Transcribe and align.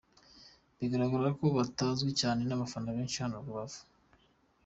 Bigaragara 0.77 1.27
ko 1.39 1.45
batazwi 1.57 2.11
cyane 2.21 2.41
n’abafana 2.45 2.89
benshi 2.95 3.17
hano 3.23 3.35
Rubavu. 3.45 3.81